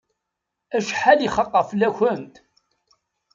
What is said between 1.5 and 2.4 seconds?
fell-akent!